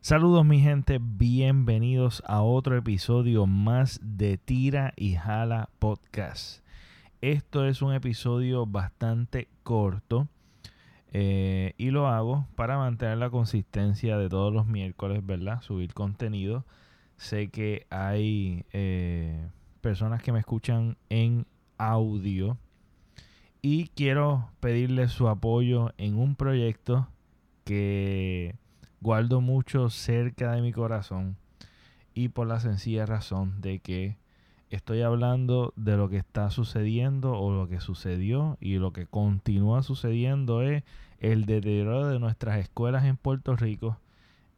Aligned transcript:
Saludos 0.00 0.44
mi 0.44 0.60
gente, 0.60 0.98
bienvenidos 1.00 2.22
a 2.26 2.42
otro 2.42 2.76
episodio 2.76 3.46
más 3.46 3.98
de 4.02 4.38
Tira 4.38 4.92
y 4.96 5.14
Jala 5.14 5.68
Podcast. 5.78 6.64
Esto 7.20 7.66
es 7.66 7.82
un 7.82 7.92
episodio 7.92 8.66
bastante 8.66 9.48
corto 9.64 10.28
eh, 11.12 11.74
y 11.76 11.90
lo 11.90 12.06
hago 12.06 12.46
para 12.54 12.78
mantener 12.78 13.18
la 13.18 13.30
consistencia 13.30 14.16
de 14.16 14.28
todos 14.28 14.52
los 14.52 14.66
miércoles, 14.66 15.26
¿verdad? 15.26 15.60
Subir 15.62 15.92
contenido. 15.92 16.64
Sé 17.16 17.48
que 17.48 17.86
hay 17.90 18.64
eh, 18.72 19.48
personas 19.80 20.22
que 20.22 20.30
me 20.30 20.38
escuchan 20.38 20.96
en 21.08 21.46
audio 21.78 22.58
y 23.60 23.88
quiero 23.88 24.50
pedirles 24.60 25.10
su 25.10 25.28
apoyo 25.28 25.92
en 25.98 26.16
un 26.16 26.36
proyecto 26.36 27.08
que 27.64 28.54
guardo 29.00 29.40
mucho 29.40 29.90
cerca 29.90 30.52
de 30.52 30.62
mi 30.62 30.72
corazón 30.72 31.36
y 32.14 32.28
por 32.28 32.46
la 32.46 32.60
sencilla 32.60 33.06
razón 33.06 33.60
de 33.60 33.78
que 33.80 34.16
estoy 34.70 35.02
hablando 35.02 35.72
de 35.76 35.96
lo 35.96 36.08
que 36.08 36.16
está 36.16 36.50
sucediendo 36.50 37.34
o 37.34 37.52
lo 37.52 37.68
que 37.68 37.80
sucedió 37.80 38.56
y 38.60 38.78
lo 38.78 38.92
que 38.92 39.06
continúa 39.06 39.82
sucediendo 39.82 40.62
es 40.62 40.82
el 41.20 41.46
deterioro 41.46 42.08
de 42.08 42.18
nuestras 42.18 42.58
escuelas 42.58 43.04
en 43.04 43.16
Puerto 43.16 43.56
Rico. 43.56 43.98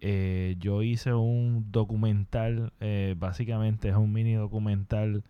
Eh, 0.01 0.56
yo 0.61 0.83
hice 0.83 1.12
un 1.12 1.66
documental, 1.73 2.73
eh, 2.80 3.14
básicamente 3.19 3.89
es 3.89 3.97
un 3.97 4.12
mini 4.12 4.34
documental 4.34 5.25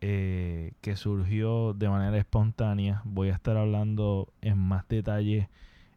eh, 0.00 0.72
que 0.80 0.96
surgió 0.96 1.74
de 1.74 1.88
manera 1.88 2.16
espontánea. 2.18 3.02
Voy 3.04 3.30
a 3.30 3.34
estar 3.34 3.56
hablando 3.56 4.32
en 4.40 4.58
más 4.58 4.86
detalle 4.88 5.48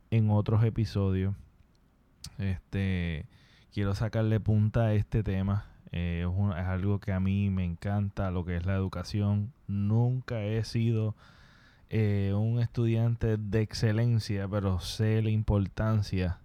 en 0.09 0.31
otros 0.31 0.63
episodios. 0.63 1.35
Este, 2.37 3.25
quiero 3.73 3.95
sacarle 3.95 4.39
punta 4.39 4.85
a 4.85 4.93
este 4.93 5.23
tema. 5.23 5.65
Eh, 5.91 6.25
es, 6.25 6.67
algo 6.67 6.99
que 6.99 7.11
a 7.11 7.19
mí 7.19 7.49
me 7.49 7.65
encanta, 7.65 8.31
lo 8.31 8.45
que 8.45 8.57
es 8.57 8.65
la 8.65 8.75
educación. 8.75 9.53
Nunca 9.67 10.41
he 10.41 10.63
sido 10.63 11.15
eh, 11.89 12.33
un 12.35 12.59
estudiante 12.59 13.37
de 13.37 13.61
excelencia, 13.61 14.47
pero 14.47 14.79
sé 14.79 15.21
la 15.21 15.29
importancia 15.29 16.39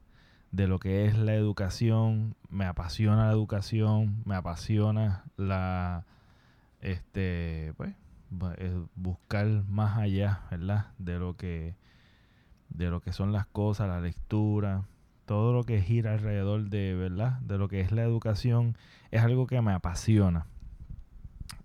de 0.50 0.66
lo 0.66 0.78
que 0.78 1.06
es 1.06 1.16
la 1.16 1.34
educación. 1.34 2.34
Me 2.50 2.64
apasiona 2.66 3.26
la 3.26 3.32
educación, 3.32 4.22
me 4.24 4.34
apasiona 4.34 5.24
la, 5.36 6.04
este, 6.80 7.72
pues, 7.76 7.94
buscar 8.96 9.46
más 9.68 9.98
allá, 9.98 10.42
¿verdad? 10.50 10.86
De 10.98 11.18
lo 11.18 11.36
que, 11.36 11.74
de 12.70 12.90
lo 12.90 13.00
que 13.00 13.12
son 13.12 13.32
las 13.32 13.46
cosas, 13.46 13.88
la 13.88 14.00
lectura, 14.00 14.84
todo 15.26 15.52
lo 15.52 15.64
que 15.64 15.82
gira 15.82 16.14
alrededor 16.14 16.70
de, 16.70 16.94
¿verdad? 16.94 17.40
De 17.40 17.58
lo 17.58 17.68
que 17.68 17.80
es 17.80 17.92
la 17.92 18.02
educación 18.02 18.78
es 19.10 19.22
algo 19.22 19.46
que 19.46 19.60
me 19.60 19.72
apasiona. 19.72 20.46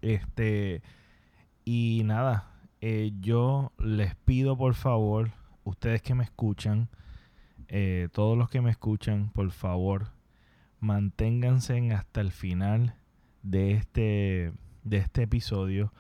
Este, 0.02 0.82
y 1.64 2.02
nada, 2.04 2.52
eh, 2.82 3.12
yo 3.22 3.72
les 3.78 4.16
pido 4.16 4.58
por 4.58 4.74
favor, 4.74 5.32
ustedes 5.64 6.02
que 6.02 6.16
me 6.16 6.24
escuchan, 6.24 6.90
eh, 7.68 8.10
todos 8.12 8.38
los 8.38 8.50
que 8.50 8.62
me 8.62 8.72
escuchan, 8.72 9.30
por 9.30 9.52
favor, 9.52 10.08
manténganse 10.80 11.94
hasta 11.94 12.20
el 12.20 12.32
final 12.32 12.96
de 13.44 13.74
este, 13.74 14.54
de 14.84 14.98
este 14.98 15.24
episodio. 15.24 15.94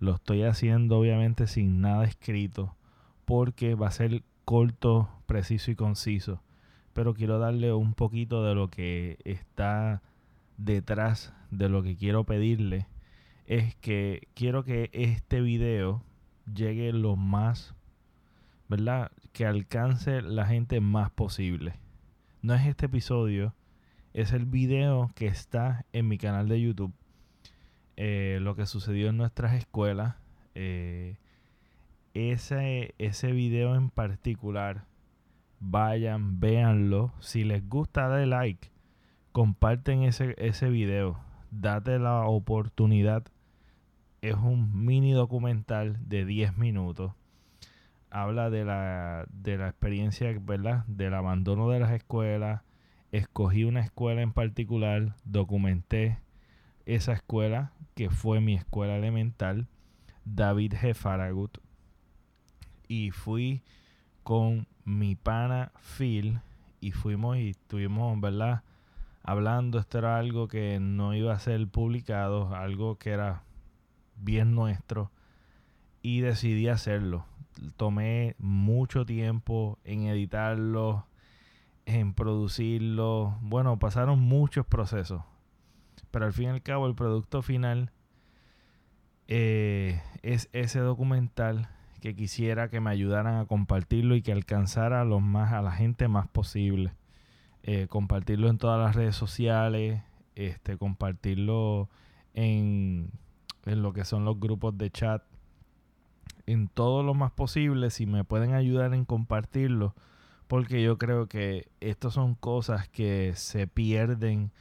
Lo 0.00 0.16
estoy 0.16 0.42
haciendo 0.42 0.98
obviamente 0.98 1.46
sin 1.46 1.80
nada 1.80 2.04
escrito 2.04 2.76
porque 3.24 3.76
va 3.76 3.86
a 3.86 3.92
ser 3.92 4.24
corto, 4.44 5.08
preciso 5.26 5.70
y 5.70 5.76
conciso 5.76 6.43
pero 6.94 7.12
quiero 7.12 7.38
darle 7.38 7.72
un 7.72 7.92
poquito 7.92 8.44
de 8.44 8.54
lo 8.54 8.68
que 8.68 9.18
está 9.24 10.00
detrás 10.56 11.34
de 11.50 11.68
lo 11.68 11.82
que 11.82 11.96
quiero 11.96 12.24
pedirle. 12.24 12.86
Es 13.46 13.74
que 13.76 14.28
quiero 14.34 14.64
que 14.64 14.88
este 14.92 15.40
video 15.40 16.02
llegue 16.52 16.92
lo 16.92 17.16
más, 17.16 17.74
¿verdad? 18.68 19.10
Que 19.32 19.44
alcance 19.44 20.22
la 20.22 20.46
gente 20.46 20.80
más 20.80 21.10
posible. 21.10 21.74
No 22.40 22.54
es 22.54 22.66
este 22.66 22.86
episodio, 22.86 23.54
es 24.14 24.32
el 24.32 24.46
video 24.46 25.10
que 25.14 25.26
está 25.26 25.84
en 25.92 26.08
mi 26.08 26.16
canal 26.16 26.48
de 26.48 26.60
YouTube. 26.60 26.94
Eh, 27.96 28.38
lo 28.40 28.54
que 28.54 28.66
sucedió 28.66 29.08
en 29.08 29.16
nuestras 29.16 29.54
escuelas. 29.54 30.14
Eh, 30.54 31.16
ese, 32.14 32.94
ese 32.98 33.32
video 33.32 33.74
en 33.74 33.90
particular 33.90 34.84
vayan, 35.70 36.40
véanlo. 36.40 37.12
Si 37.20 37.44
les 37.44 37.66
gusta, 37.68 38.08
de 38.08 38.26
like. 38.26 38.70
Comparten 39.32 40.02
ese, 40.02 40.34
ese 40.38 40.68
video. 40.68 41.18
Date 41.50 41.98
la 41.98 42.26
oportunidad. 42.26 43.24
Es 44.22 44.34
un 44.34 44.84
mini 44.84 45.12
documental 45.12 45.96
de 46.08 46.24
10 46.24 46.56
minutos. 46.56 47.12
Habla 48.10 48.48
de 48.50 48.64
la, 48.64 49.26
de 49.30 49.56
la 49.58 49.68
experiencia, 49.68 50.32
¿verdad? 50.40 50.84
Del 50.86 51.14
abandono 51.14 51.68
de 51.70 51.80
las 51.80 51.90
escuelas. 51.90 52.62
Escogí 53.12 53.64
una 53.64 53.80
escuela 53.80 54.22
en 54.22 54.32
particular. 54.32 55.16
Documenté 55.24 56.18
esa 56.86 57.12
escuela, 57.12 57.72
que 57.94 58.10
fue 58.10 58.40
mi 58.40 58.54
escuela 58.54 58.96
elemental. 58.96 59.66
David 60.24 60.74
G. 60.74 60.94
Faragut. 60.94 61.58
Y 62.86 63.10
fui 63.10 63.62
con 64.24 64.66
mi 64.84 65.14
pana 65.14 65.70
Phil 65.96 66.40
y 66.80 66.90
fuimos 66.90 67.36
y 67.36 67.50
estuvimos, 67.50 68.20
¿verdad? 68.20 68.62
Hablando, 69.22 69.78
esto 69.78 69.98
era 69.98 70.18
algo 70.18 70.48
que 70.48 70.80
no 70.80 71.14
iba 71.14 71.32
a 71.32 71.38
ser 71.38 71.66
publicado, 71.68 72.54
algo 72.54 72.98
que 72.98 73.10
era 73.10 73.42
bien 74.16 74.54
nuestro 74.54 75.10
y 76.02 76.20
decidí 76.20 76.68
hacerlo. 76.68 77.24
Tomé 77.76 78.34
mucho 78.38 79.06
tiempo 79.06 79.78
en 79.84 80.06
editarlo, 80.06 81.06
en 81.86 82.12
producirlo. 82.12 83.38
Bueno, 83.40 83.78
pasaron 83.78 84.18
muchos 84.18 84.66
procesos. 84.66 85.22
Pero 86.10 86.26
al 86.26 86.32
fin 86.32 86.46
y 86.46 86.48
al 86.48 86.62
cabo 86.62 86.86
el 86.86 86.94
producto 86.94 87.40
final 87.42 87.90
eh, 89.28 90.02
es 90.22 90.50
ese 90.52 90.80
documental 90.80 91.68
que 92.04 92.14
quisiera 92.14 92.68
que 92.68 92.80
me 92.80 92.90
ayudaran 92.90 93.36
a 93.36 93.46
compartirlo 93.46 94.14
y 94.14 94.20
que 94.20 94.30
alcanzara 94.30 95.00
a, 95.00 95.04
los 95.06 95.22
más, 95.22 95.54
a 95.54 95.62
la 95.62 95.72
gente 95.72 96.06
más 96.06 96.28
posible. 96.28 96.92
Eh, 97.62 97.86
compartirlo 97.88 98.50
en 98.50 98.58
todas 98.58 98.78
las 98.78 98.94
redes 98.94 99.16
sociales, 99.16 100.02
este, 100.34 100.76
compartirlo 100.76 101.88
en, 102.34 103.10
en 103.64 103.80
lo 103.80 103.94
que 103.94 104.04
son 104.04 104.26
los 104.26 104.38
grupos 104.38 104.76
de 104.76 104.90
chat, 104.90 105.22
en 106.44 106.68
todo 106.68 107.02
lo 107.02 107.14
más 107.14 107.32
posible, 107.32 107.88
si 107.88 108.04
me 108.04 108.22
pueden 108.22 108.52
ayudar 108.52 108.92
en 108.92 109.06
compartirlo, 109.06 109.94
porque 110.46 110.82
yo 110.82 110.98
creo 110.98 111.26
que 111.26 111.68
estas 111.80 112.12
son 112.12 112.34
cosas 112.34 112.86
que 112.86 113.32
se 113.34 113.66
pierden 113.66 114.52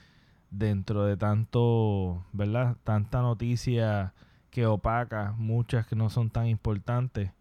dentro 0.49 1.03
de 1.03 1.17
tanto, 1.17 2.25
¿verdad? 2.31 2.77
Tanta 2.85 3.21
noticia 3.21 4.13
que 4.53 4.68
opaca, 4.68 5.34
muchas 5.36 5.88
que 5.88 5.96
no 5.96 6.12
son 6.12 6.30
tan 6.30 6.46
importantes. 6.46 7.31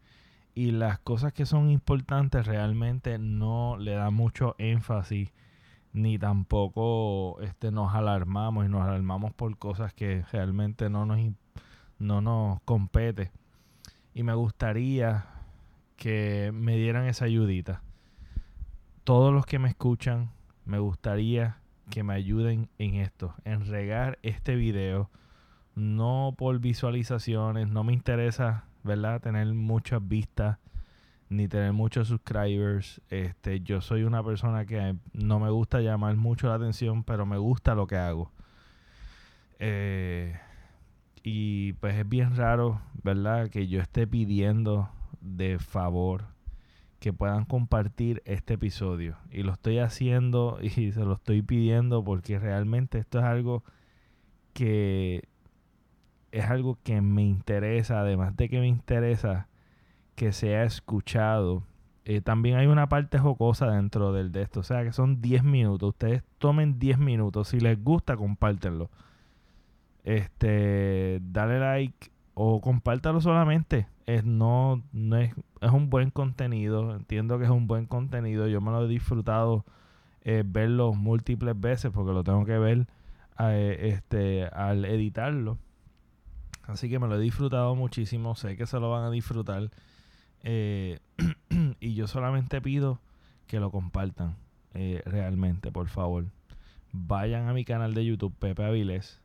Y 0.54 0.70
las 0.70 0.98
cosas 0.98 1.34
que 1.34 1.44
son 1.44 1.68
importantes 1.68 2.46
realmente 2.46 3.18
no 3.18 3.76
le 3.76 3.92
da 3.92 4.08
mucho 4.08 4.54
énfasis 4.56 5.30
ni 5.92 6.18
tampoco 6.18 7.38
este, 7.42 7.70
nos 7.70 7.94
alarmamos 7.94 8.64
y 8.64 8.70
nos 8.70 8.80
alarmamos 8.80 9.34
por 9.34 9.58
cosas 9.58 9.92
que 9.92 10.24
realmente 10.32 10.88
no 10.88 11.04
nos, 11.04 11.18
no 11.98 12.22
nos 12.22 12.62
compete. 12.62 13.30
Y 14.14 14.22
me 14.22 14.32
gustaría 14.32 15.26
que 15.96 16.50
me 16.54 16.78
dieran 16.78 17.04
esa 17.04 17.26
ayudita. 17.26 17.82
Todos 19.04 19.34
los 19.34 19.44
que 19.44 19.58
me 19.58 19.68
escuchan, 19.68 20.30
me 20.64 20.78
gustaría 20.78 21.58
que 21.90 22.04
me 22.04 22.14
ayuden 22.14 22.70
en 22.78 22.94
esto, 22.94 23.34
en 23.44 23.66
regar 23.66 24.18
este 24.22 24.56
video 24.56 25.10
no 25.74 26.34
por 26.36 26.58
visualizaciones, 26.58 27.68
no 27.68 27.84
me 27.84 27.92
interesa, 27.92 28.64
¿verdad? 28.82 29.20
Tener 29.20 29.46
muchas 29.54 30.06
vistas 30.06 30.58
ni 31.28 31.48
tener 31.48 31.72
muchos 31.72 32.08
subscribers. 32.08 33.00
Este, 33.08 33.60
yo 33.60 33.80
soy 33.80 34.04
una 34.04 34.22
persona 34.22 34.66
que 34.66 34.96
no 35.12 35.40
me 35.40 35.50
gusta 35.50 35.80
llamar 35.80 36.16
mucho 36.16 36.48
la 36.48 36.54
atención, 36.54 37.04
pero 37.04 37.26
me 37.26 37.38
gusta 37.38 37.74
lo 37.74 37.86
que 37.86 37.96
hago. 37.96 38.30
Eh, 39.58 40.38
y 41.22 41.72
pues 41.74 41.96
es 41.96 42.08
bien 42.08 42.36
raro, 42.36 42.80
¿verdad? 43.02 43.48
Que 43.48 43.68
yo 43.68 43.80
esté 43.80 44.06
pidiendo 44.06 44.90
de 45.20 45.58
favor 45.58 46.26
que 46.98 47.12
puedan 47.12 47.44
compartir 47.44 48.22
este 48.26 48.54
episodio. 48.54 49.16
Y 49.30 49.42
lo 49.42 49.52
estoy 49.52 49.78
haciendo 49.78 50.58
y 50.62 50.92
se 50.92 51.04
lo 51.04 51.14
estoy 51.14 51.42
pidiendo 51.42 52.04
porque 52.04 52.38
realmente 52.38 52.98
esto 52.98 53.18
es 53.18 53.24
algo 53.24 53.64
que 54.52 55.28
es 56.32 56.46
algo 56.50 56.78
que 56.82 57.00
me 57.00 57.22
interesa, 57.22 58.00
además 58.00 58.36
de 58.36 58.48
que 58.48 58.58
me 58.58 58.66
interesa 58.66 59.48
que 60.14 60.32
sea 60.32 60.64
escuchado 60.64 61.64
Eh, 62.04 62.20
también 62.20 62.56
hay 62.56 62.66
una 62.66 62.88
parte 62.88 63.18
jocosa 63.18 63.70
dentro 63.70 64.12
del 64.12 64.32
de 64.32 64.42
esto. 64.42 64.60
O 64.60 64.62
sea 64.64 64.82
que 64.84 64.92
son 64.92 65.20
10 65.22 65.44
minutos. 65.44 65.90
Ustedes 65.90 66.24
tomen 66.38 66.78
10 66.80 66.98
minutos. 66.98 67.48
Si 67.48 67.60
les 67.60 67.82
gusta, 67.82 68.16
compártenlo. 68.16 68.90
Este, 70.04 71.20
dale 71.22 71.60
like 71.60 72.10
o 72.34 72.60
compártalo 72.60 73.20
solamente. 73.20 73.86
Es, 74.06 74.24
no, 74.24 74.82
no 74.92 75.16
es, 75.16 75.32
es 75.60 75.70
un 75.70 75.90
buen 75.90 76.10
contenido. 76.10 76.94
Entiendo 76.96 77.38
que 77.38 77.44
es 77.44 77.50
un 77.50 77.68
buen 77.68 77.86
contenido. 77.86 78.48
Yo 78.48 78.60
me 78.60 78.72
lo 78.72 78.84
he 78.86 78.88
disfrutado 78.88 79.64
eh, 80.24 80.42
verlo 80.44 80.94
múltiples 80.94 81.58
veces 81.60 81.92
porque 81.92 82.12
lo 82.12 82.24
tengo 82.24 82.44
que 82.44 82.58
ver 82.58 82.86
eh, 83.38 83.92
este, 83.94 84.46
al 84.46 84.84
editarlo. 84.84 85.58
Así 86.64 86.88
que 86.88 86.98
me 86.98 87.08
lo 87.08 87.16
he 87.16 87.20
disfrutado 87.20 87.74
muchísimo. 87.74 88.34
Sé 88.34 88.56
que 88.56 88.66
se 88.66 88.78
lo 88.78 88.90
van 88.90 89.04
a 89.04 89.10
disfrutar. 89.10 89.70
Eh, 90.42 90.98
y 91.80 91.94
yo 91.94 92.06
solamente 92.06 92.60
pido 92.60 93.00
que 93.46 93.60
lo 93.60 93.70
compartan 93.70 94.36
eh, 94.74 95.02
realmente, 95.04 95.70
por 95.72 95.88
favor. 95.88 96.26
Vayan 96.92 97.48
a 97.48 97.52
mi 97.52 97.64
canal 97.64 97.94
de 97.94 98.04
YouTube, 98.04 98.34
Pepe 98.38 98.64
Avilés. 98.64 99.20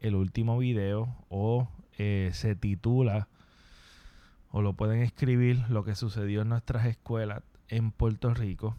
El 0.00 0.14
último 0.14 0.58
video 0.58 1.16
o 1.28 1.68
eh, 1.98 2.30
se 2.32 2.54
titula 2.54 3.28
o 4.50 4.62
lo 4.62 4.74
pueden 4.74 5.02
escribir 5.02 5.64
lo 5.68 5.84
que 5.84 5.94
sucedió 5.94 6.42
en 6.42 6.48
nuestras 6.48 6.86
escuelas 6.86 7.42
en 7.68 7.90
Puerto 7.90 8.32
Rico. 8.32 8.76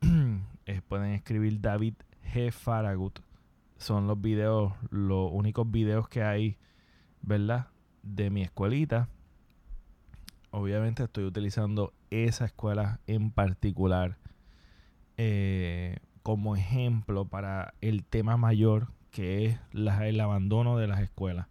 pueden 0.88 1.12
escribir 1.12 1.60
David 1.60 1.94
G. 2.32 2.52
Faragut. 2.52 3.20
Son 3.76 4.06
los 4.06 4.20
videos, 4.20 4.72
los 4.90 5.30
únicos 5.32 5.70
videos 5.70 6.08
que 6.08 6.22
hay, 6.22 6.56
¿verdad? 7.22 7.68
De 8.02 8.30
mi 8.30 8.42
escuelita 8.42 9.08
obviamente 10.50 11.04
estoy 11.04 11.24
utilizando 11.24 11.92
esa 12.10 12.46
escuela 12.46 13.00
en 13.06 13.30
particular 13.30 14.16
eh, 15.16 15.96
como 16.22 16.56
ejemplo 16.56 17.26
para 17.26 17.74
el 17.80 18.04
tema 18.04 18.36
mayor 18.36 18.88
que 19.10 19.46
es 19.46 19.58
el 19.72 20.20
abandono 20.20 20.76
de 20.76 20.86
las 20.86 21.00
escuelas. 21.00 21.46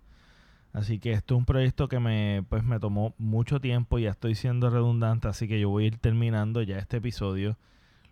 Así 0.74 1.00
que 1.00 1.12
esto 1.12 1.34
es 1.34 1.40
un 1.40 1.46
proyecto 1.46 1.88
que 1.88 2.00
me, 2.00 2.46
pues, 2.50 2.64
me 2.64 2.80
tomó 2.80 3.16
mucho 3.18 3.60
tiempo, 3.60 3.98
ya 3.98 4.12
estoy 4.12 4.36
siendo 4.36 4.70
redundante, 4.70 5.28
así 5.28 5.48
que 5.48 5.60
yo 5.60 5.70
voy 5.70 5.86
a 5.86 5.88
ir 5.88 5.98
terminando 5.98 6.62
ya 6.62 6.78
este 6.78 6.98
episodio. 6.98 7.58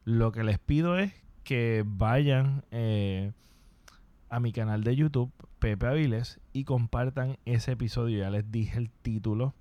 Lo 0.04 0.32
que 0.32 0.44
les 0.44 0.58
pido 0.58 0.98
es 0.98 1.14
que 1.44 1.84
vayan 1.86 2.64
eh, 2.72 3.34
a 4.36 4.42
mi 4.42 4.52
canal 4.52 4.84
de 4.84 4.98
YouTube, 4.98 5.32
Pepe 5.60 5.88
Aviles, 5.88 6.42
y 6.52 6.66
compartan 6.66 7.38
ese 7.46 7.72
episodio. 7.72 8.20
Ya 8.20 8.30
les 8.30 8.52
dije 8.52 8.78
el 8.78 8.90
título 8.90 9.54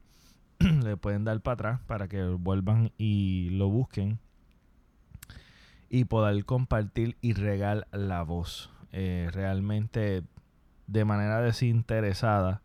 le 0.58 0.96
pueden 0.96 1.22
dar 1.22 1.40
para 1.42 1.54
atrás 1.54 1.80
para 1.86 2.08
que 2.08 2.24
vuelvan 2.24 2.90
y 2.98 3.50
lo 3.50 3.68
busquen 3.68 4.18
y 5.90 6.06
poder 6.06 6.44
compartir 6.44 7.16
y 7.20 7.34
regar 7.34 7.86
la 7.92 8.24
voz. 8.24 8.68
Eh, 8.90 9.28
realmente 9.32 10.24
de 10.88 11.04
manera 11.04 11.40
desinteresada 11.40 12.60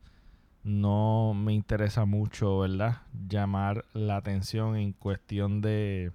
no 0.63 1.35
me 1.35 1.53
interesa 1.53 2.05
mucho, 2.05 2.57
¿verdad? 2.57 3.03
Llamar 3.27 3.85
la 3.93 4.17
atención 4.17 4.77
en 4.77 4.93
cuestión 4.93 5.61
de 5.61 6.11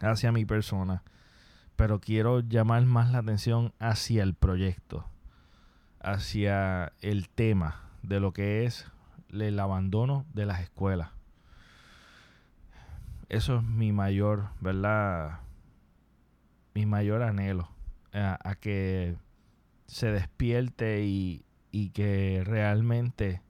hacia 0.00 0.32
mi 0.32 0.46
persona, 0.46 1.02
pero 1.78 2.00
quiero 2.00 2.40
llamar 2.40 2.84
más 2.86 3.12
la 3.12 3.18
atención 3.18 3.72
hacia 3.78 4.24
el 4.24 4.34
proyecto, 4.34 5.06
hacia 6.00 6.92
el 7.02 7.28
tema 7.28 7.84
de 8.02 8.18
lo 8.18 8.32
que 8.32 8.64
es 8.64 8.90
el 9.30 9.60
abandono 9.60 10.26
de 10.34 10.44
las 10.44 10.60
escuelas. 10.60 11.10
Eso 13.28 13.58
es 13.58 13.62
mi 13.62 13.92
mayor, 13.92 14.48
¿verdad? 14.60 15.38
Mi 16.74 16.84
mayor 16.84 17.22
anhelo. 17.22 17.68
A, 18.12 18.56
que 18.56 19.16
se 19.86 20.10
despierte 20.10 21.04
y, 21.04 21.44
y 21.70 21.90
que 21.90 22.42
realmente, 22.44 23.40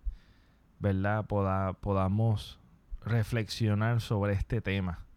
¿verdad? 0.81 1.25
podamos 1.25 2.61
reflexionar 3.01 4.03
sobre 4.03 4.35
este 4.35 4.61
tema. 4.61 5.08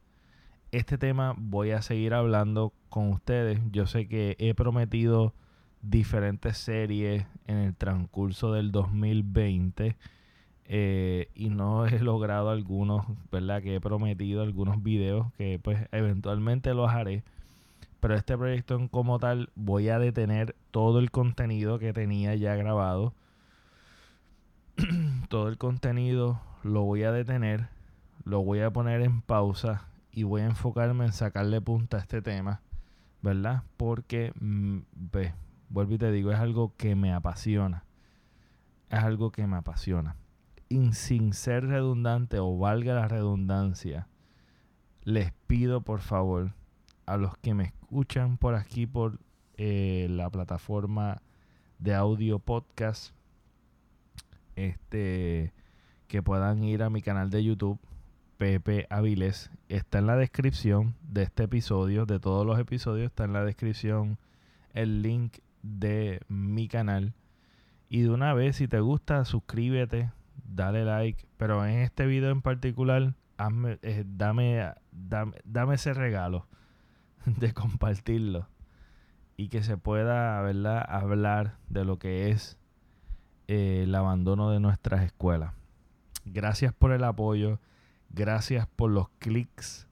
Este 0.72 0.98
tema 0.98 1.36
voy 1.38 1.72
a 1.72 1.82
seguir 1.82 2.14
hablando 2.14 2.72
con 2.88 3.10
ustedes. 3.10 3.60
Yo 3.74 3.88
sé 3.88 4.08
que 4.08 4.38
he 4.40 4.54
prometido 4.54 5.34
diferentes 5.82 6.58
series 6.58 7.26
en 7.46 7.58
el 7.58 7.76
transcurso 7.76 8.54
del 8.54 8.72
2020 8.72 9.98
eh, 10.66 11.28
y 11.36 11.50
no 11.50 11.88
he 11.88 12.00
logrado 12.00 12.52
algunos, 12.52 13.06
¿verdad? 13.34 13.62
Que 13.62 13.76
he 13.76 13.82
prometido 13.82 14.44
algunos 14.44 14.82
videos 14.82 15.34
que 15.34 15.60
pues 15.62 15.90
eventualmente 15.92 16.74
los 16.74 16.90
haré. 16.90 17.26
Pero 18.00 18.16
este 18.16 18.38
proyecto 18.38 18.76
en 18.76 18.88
como 18.88 19.20
tal 19.20 19.50
voy 19.56 19.90
a 19.90 20.00
detener 20.00 20.56
todo 20.72 21.00
el 21.00 21.12
contenido 21.12 21.80
que 21.80 21.92
tenía 21.92 22.34
ya 22.36 22.56
grabado. 22.56 23.14
todo 25.28 25.50
el 25.50 25.58
contenido 25.58 26.40
lo 26.64 26.84
voy 26.84 27.04
a 27.04 27.12
detener, 27.12 27.68
lo 28.24 28.42
voy 28.42 28.62
a 28.62 28.72
poner 28.72 29.02
en 29.02 29.20
pausa 29.20 29.91
y 30.12 30.24
voy 30.24 30.42
a 30.42 30.46
enfocarme 30.46 31.06
en 31.06 31.14
sacarle 31.14 31.62
punta 31.62 31.98
a 31.98 32.02
este 32.02 32.22
tema, 32.22 32.62
¿verdad? 33.22 33.64
Porque, 33.78 34.34
ve, 34.36 35.34
vuelvo 35.70 35.94
y 35.94 35.98
te 35.98 36.12
digo, 36.12 36.32
es 36.32 36.40
algo 36.40 36.74
que 36.78 36.96
me 36.96 37.14
apasiona. 37.14 37.86
Es 38.90 39.00
algo 39.00 39.32
que 39.32 39.48
me 39.48 39.58
apasiona 39.58 40.16
sin 40.94 41.34
ser 41.34 41.68
redundante 41.68 42.40
o 42.40 42.58
valga 42.58 42.94
la 42.94 43.08
redundancia, 43.08 44.08
les 45.04 45.34
pido 45.48 45.82
por 45.82 46.00
favor 46.00 46.54
a 47.06 47.18
los 47.18 47.38
que 47.38 47.54
me 47.54 47.66
escuchan 47.66 48.38
por 48.38 48.56
aquí 48.56 48.88
por 48.88 49.20
eh, 49.58 50.08
la 50.10 50.30
plataforma 50.30 51.22
de 51.80 51.94
audio 51.94 52.40
podcast 52.40 53.14
este 54.56 55.54
que 56.08 56.22
puedan 56.22 56.64
ir 56.64 56.84
a 56.84 56.90
mi 56.90 57.02
canal 57.02 57.30
de 57.30 57.44
YouTube 57.44 57.80
Pepe 58.42 58.88
Avilés 58.90 59.52
está 59.70 60.00
en 60.00 60.08
la 60.08 60.16
descripción 60.16 60.96
de 61.04 61.22
este 61.22 61.44
episodio 61.44 62.08
de 62.08 62.20
todos 62.20 62.44
los 62.44 62.58
episodios 62.58 63.06
está 63.06 63.26
en 63.26 63.34
la 63.34 63.46
descripción 63.46 64.18
el 64.74 65.04
link 65.04 65.38
de 65.62 66.22
mi 66.28 66.68
canal 66.68 67.14
y 67.88 68.02
de 68.02 68.10
una 68.10 68.34
vez 68.34 68.56
si 68.56 68.68
te 68.68 68.80
gusta 68.80 69.26
suscríbete 69.26 70.10
dale 70.44 70.86
like. 70.86 71.24
Pero 71.38 71.64
en 71.68 71.82
este 71.82 72.08
video 72.08 72.32
en 72.32 72.42
particular, 72.42 73.14
eh, 73.84 74.04
dame, 74.08 74.74
dame, 74.92 75.76
ese 75.76 75.94
regalo 75.94 76.48
de 77.28 77.54
compartirlo. 77.54 78.48
Y 79.38 79.50
que 79.50 79.62
se 79.62 79.78
pueda, 79.78 80.42
¿verdad?, 80.42 80.84
hablar 80.90 81.58
de 81.70 81.86
lo 81.86 82.00
que 82.00 82.32
es 82.32 82.58
eh, 83.48 83.84
el 83.84 83.94
abandono 83.94 84.50
de 84.50 84.60
nuestras 84.60 85.04
escuelas. 85.04 85.54
Gracias 86.26 86.74
por 86.74 86.92
el 86.92 87.04
apoyo. 87.04 87.60
Gracias 88.14 88.68
por 88.76 88.92
los 88.92 89.10
clics. 89.20 89.88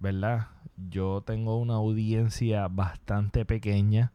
¿Verdad? 0.00 0.48
Yo 0.90 1.22
tengo 1.24 1.58
una 1.58 1.74
audiencia 1.74 2.68
bastante 2.68 3.44
pequeña. 3.44 4.12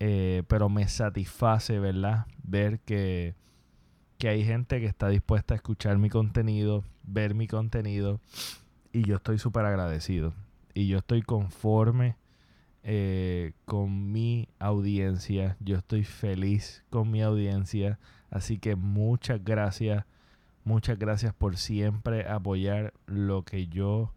Eh, 0.00 0.42
pero 0.48 0.68
me 0.68 0.88
satisface, 0.88 1.78
¿verdad? 1.78 2.26
Ver 2.42 2.80
que 2.80 3.34
que 4.18 4.28
hay 4.28 4.44
gente 4.44 4.80
que 4.80 4.86
está 4.86 5.08
dispuesta 5.08 5.54
a 5.54 5.56
escuchar 5.56 5.98
mi 5.98 6.08
contenido, 6.08 6.84
ver 7.02 7.34
mi 7.34 7.46
contenido, 7.46 8.20
y 8.92 9.02
yo 9.02 9.16
estoy 9.16 9.38
súper 9.38 9.64
agradecido. 9.64 10.32
Y 10.72 10.88
yo 10.88 10.98
estoy 10.98 11.22
conforme 11.22 12.16
eh, 12.82 13.52
con 13.64 14.12
mi 14.12 14.48
audiencia, 14.58 15.56
yo 15.60 15.76
estoy 15.76 16.04
feliz 16.04 16.84
con 16.90 17.10
mi 17.10 17.22
audiencia, 17.22 17.98
así 18.30 18.58
que 18.58 18.76
muchas 18.76 19.42
gracias, 19.44 20.04
muchas 20.64 20.98
gracias 20.98 21.34
por 21.34 21.56
siempre 21.56 22.28
apoyar 22.28 22.92
lo 23.06 23.44
que 23.44 23.68
yo 23.68 24.12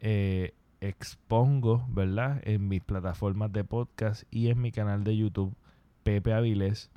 eh, 0.00 0.54
expongo, 0.80 1.86
¿verdad? 1.88 2.40
En 2.44 2.68
mis 2.68 2.82
plataformas 2.82 3.52
de 3.52 3.64
podcast 3.64 4.24
y 4.30 4.48
en 4.50 4.60
mi 4.60 4.72
canal 4.72 5.04
de 5.04 5.16
YouTube, 5.16 5.54
Pepe 6.02 6.34
Avilés. 6.34 6.90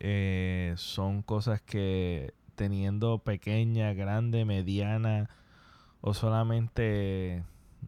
Eh, 0.00 0.72
son 0.76 1.22
cosas 1.22 1.60
que 1.60 2.32
teniendo 2.54 3.18
pequeña, 3.18 3.92
grande, 3.92 4.44
mediana 4.44 5.28
o 6.00 6.14
solamente 6.14 7.44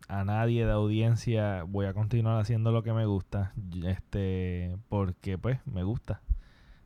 a 0.09 0.25
nadie 0.25 0.67
de 0.67 0.73
audiencia 0.73 1.65
voy 1.65 1.87
a 1.87 1.95
continuar 1.95 2.39
haciendo 2.41 2.71
lo 2.71 2.83
que 2.83 2.93
me 2.93 3.07
gusta 3.07 3.53
este 3.85 4.77
porque 4.89 5.39
pues 5.39 5.59
me 5.67 5.85
gusta 5.85 6.21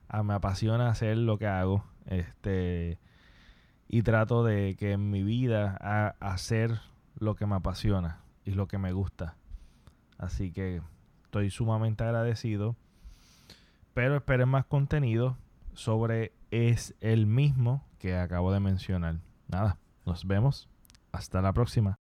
ah, 0.09 0.23
me 0.23 0.35
apasiona 0.35 0.89
hacer 0.89 1.17
lo 1.17 1.39
que 1.39 1.47
hago 1.47 1.85
este 2.11 2.99
y 3.89 4.03
trato 4.03 4.45
de 4.45 4.77
que 4.79 4.93
en 4.93 5.11
mi 5.11 5.23
vida 5.23 5.77
a, 5.81 6.15
hacer 6.21 6.81
lo 7.19 7.35
que 7.35 7.47
me 7.47 7.57
apasiona 7.57 8.21
y 8.45 8.53
lo 8.53 8.69
que 8.69 8.79
me 8.79 8.93
gusta 8.93 9.37
así 10.19 10.53
que 10.53 10.83
estoy 11.25 11.51
sumamente 11.51 12.05
agradecido 12.05 12.77
pero 13.95 14.17
esperen 14.17 14.49
más 14.49 14.67
contenido 14.67 15.37
sobre 15.75 16.33
es 16.51 16.95
el 17.01 17.27
mismo 17.27 17.85
que 17.99 18.17
acabo 18.17 18.53
de 18.53 18.61
mencionar. 18.61 19.17
Nada, 19.49 19.79
nos 20.07 20.27
vemos 20.27 20.69
Hasta 21.13 21.41
la 21.41 21.53
próxima. 21.53 21.99